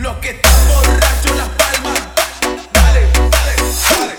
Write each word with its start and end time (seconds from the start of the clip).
Los 0.00 0.16
que 0.16 0.30
están 0.30 0.52
borrachos 0.68 1.36
las 1.36 1.48
palmas. 1.50 2.00
Dale, 2.72 3.06
dale, 3.12 3.54
dale, 3.90 4.16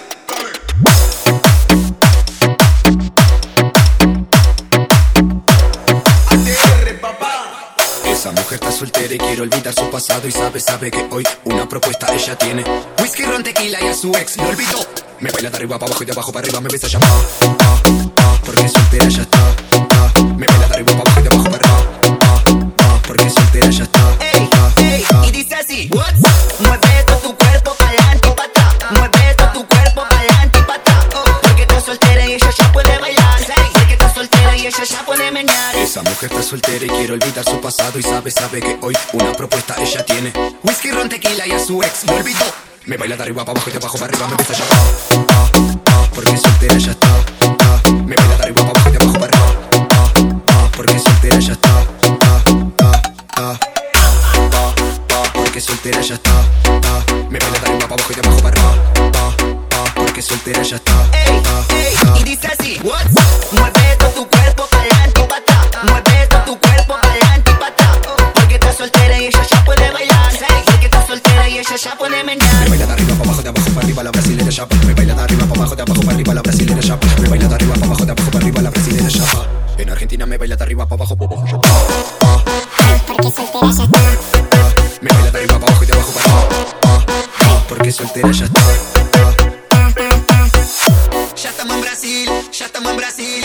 dale. 8.03 8.11
Esa 8.11 8.31
mujer 8.31 8.53
está 8.53 8.71
soltera 8.71 9.15
y 9.15 9.17
quiere 9.17 9.41
olvidar 9.41 9.73
su 9.73 9.89
pasado 9.89 10.27
y 10.27 10.31
sabe, 10.31 10.59
sabe 10.59 10.91
que 10.91 11.07
hoy 11.09 11.27
una 11.45 11.67
propuesta 11.67 12.13
ella 12.13 12.37
tiene. 12.37 12.63
Whisky, 13.01 13.23
ron, 13.23 13.41
tequila 13.43 13.81
y 13.81 13.87
a 13.87 13.95
su 13.95 14.11
ex 14.11 14.37
lo 14.37 14.49
olvidó. 14.49 14.85
Me 15.19 15.31
baila 15.31 15.49
de 15.49 15.57
arriba 15.57 15.79
para 15.79 15.89
abajo 15.89 16.03
y 16.03 16.05
de 16.05 16.11
abajo 16.11 16.31
para 16.31 16.45
arriba 16.45 16.61
me 16.61 16.69
besa 16.69 16.87
ya 16.87 16.99
pa, 16.99 17.07
pa, 17.57 17.81
pa, 18.15 18.39
porque 18.45 18.69
soltera 18.69 19.09
ya 19.09 19.23
está. 19.23 19.55
Pa. 19.89 20.13
Me 20.37 20.45
baila 20.45 20.67
de 20.67 20.73
arriba 20.75 20.91
para 20.93 21.01
abajo 21.01 21.19
y 21.19 21.23
de 21.23 21.29
abajo 21.29 21.43
para 21.49 21.57
arriba. 21.57 22.01
Pa, 22.19 22.35
pa, 22.77 23.01
porque 23.07 23.29
soltera 23.31 23.69
ya 23.71 23.83
está. 23.83 24.30
Mueve 26.71 27.03
todo 27.05 27.17
tu 27.17 27.35
cuerpo 27.35 27.75
pa'lante 27.75 28.27
y 28.29 28.31
pa' 28.31 28.45
atrás. 28.45 28.75
Mueve 28.91 29.35
todo 29.35 29.51
tu 29.51 29.67
cuerpo 29.67 30.05
pa'lante 30.09 30.59
y 30.59 30.63
pa' 30.63 30.75
atrás. 30.75 31.05
Porque 31.41 31.63
estás 31.63 31.83
soltera 31.83 32.25
y 32.25 32.33
ella 32.33 32.49
ya 32.57 32.71
puede 32.71 32.97
bailar. 32.97 33.39
Porque 33.73 33.93
estás 33.93 34.13
soltera 34.13 34.55
y 34.55 34.67
ella 34.67 34.83
ya 34.85 35.05
puede 35.05 35.31
menear. 35.31 35.75
Esa 35.75 36.01
mujer 36.01 36.31
está 36.31 36.41
soltera 36.41 36.85
y 36.85 36.87
quiere 36.87 37.11
olvidar 37.11 37.43
su 37.43 37.59
pasado 37.59 37.99
y 37.99 38.03
sabe, 38.03 38.31
sabe 38.31 38.61
que 38.61 38.77
hoy 38.81 38.95
una 39.11 39.33
propuesta 39.33 39.75
ella 39.79 40.05
tiene. 40.05 40.31
Whisky, 40.63 40.91
ron, 40.91 41.09
tequila 41.09 41.45
y 41.45 41.51
a 41.51 41.59
su 41.59 41.83
ex 41.83 42.05
lo 42.05 42.15
olvidó. 42.15 42.45
Me 42.85 42.95
baila 42.95 43.17
de 43.17 43.23
arriba 43.23 43.43
para 43.43 43.51
abajo 43.59 43.69
y 43.69 43.73
de 43.73 43.77
abajo 43.77 43.97
arriba 44.05 44.27
me 44.29 44.35
besa 44.37 44.53
ya 44.53 44.63
porque 46.15 46.37
soltera 46.37 46.77
ya 46.77 46.91
está. 46.91 47.07
Me 48.05 48.15
baila 48.15 48.37
de 48.37 48.43
arriba 48.43 48.61
para 48.61 48.69
abajo 48.71 48.89
y 48.89 48.91
de 48.93 48.97
abajo 48.97 49.19
para 49.19 49.25
arriba. 49.27 50.71
porque 50.77 50.99
soltera 50.99 51.37
ya 51.37 51.51
está. 51.51 52.20
Porque 55.51 55.59
soltera 55.59 55.99
ya 55.99 56.15
está. 56.15 56.31
pa. 56.63 57.13
Me 57.29 57.37
baila 57.37 57.59
de 57.59 57.65
arriba 57.65 57.79
para 57.79 57.95
abajo 57.95 58.11
y 58.11 58.15
de 58.15 58.21
abajo 58.21 58.41
para 58.41 58.61
arriba. 58.61 59.11
pa, 59.11 59.35
pa, 59.69 59.93
porque 59.95 60.21
soltera 60.21 60.63
ya 60.63 60.77
está. 60.77 60.93
Ey, 61.11 61.43
ey, 61.75 62.21
y 62.21 62.23
dice 62.23 62.47
así. 62.47 62.79
Mueve 62.81 63.95
todo 63.99 64.09
tu 64.11 64.29
cuerpo 64.29 64.65
pa'lante 64.71 65.19
y 65.19 65.27
pa' 65.27 65.35
atrás. 65.35 65.67
Mueve 65.83 66.27
todo 66.29 66.41
tu 66.45 66.57
cuerpo 66.57 66.95
pa'lante 67.01 67.51
y 67.51 67.53
pa' 67.55 67.67
atrás. 67.67 67.97
Porque 68.33 68.53
estás 68.53 68.77
soltera 68.77 69.19
y 69.19 69.25
ella 69.25 69.43
ya 69.43 69.65
puede 69.65 69.91
bailar. 69.91 70.31
Porque 70.63 70.85
estás 70.85 71.05
soltera 71.05 71.49
y 71.49 71.57
ella 71.59 71.75
ya 71.75 71.97
puede 71.97 72.23
menear. 72.23 72.63
Me 72.63 72.69
baila 72.69 72.85
de 72.85 72.93
arriba 72.93 73.13
para 73.15 73.23
abajo, 73.25 73.41
de 73.41 73.49
abajo 73.49 73.69
para 73.71 73.85
arriba 73.85 74.03
la 74.03 74.11
brasilera 74.11 74.49
chapa. 74.49 74.75
Me 74.87 74.93
baila 74.93 75.13
de 75.15 75.21
arriba 75.21 75.45
para 75.47 75.59
abajo, 75.59 75.75
de 75.75 75.81
abajo 75.81 76.01
para 76.01 76.15
arriba 76.15 76.33
la 76.33 76.41
brasilera 76.41 76.79
chapa. 76.81 77.07
Me 77.19 77.27
baila 77.27 77.47
de 77.49 77.55
arriba 77.55 77.73
para 77.73 77.85
abajo, 77.87 78.05
de 78.05 78.11
abajo 78.13 78.31
para 78.31 78.45
arriba 78.45 78.61
la 78.61 78.69
brasilera 78.69 79.09
chapa. 79.09 79.47
En 79.77 79.89
Argentina 79.89 80.25
me 80.25 80.37
baila 80.37 80.55
de 80.55 80.63
arriba 80.63 80.87
para 80.87 81.03
abajo, 81.03 81.17
pa, 81.17 81.27
pa, 81.27 82.43
Porque 83.05 83.31
soltera 83.31 83.71
ya 83.75 83.83
está. 83.83 84.40
Porque 87.91 88.07
soltera 88.07 88.31
ya 88.31 88.45
está. 88.45 88.61
Ya 91.35 91.49
estamos 91.49 91.75
en 91.75 91.81
Brasil, 91.81 92.29
ya 92.51 92.65
estamos 92.65 92.91
en 92.91 92.97
Brasil. 92.97 93.43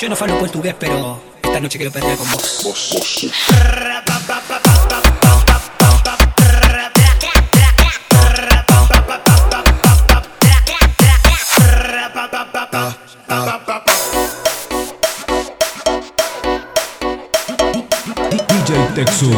Yo 0.00 0.08
no 0.08 0.16
falo 0.16 0.38
portugués, 0.38 0.76
pero 0.78 1.20
esta 1.42 1.58
noche 1.58 1.78
quiero 1.78 1.90
perder 1.90 2.16
con 2.16 2.30
vos. 2.30 2.62
DJ 18.48 18.88
Texu. 18.94 19.30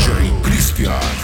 DJ 0.00 0.32
Cristian. 0.42 1.21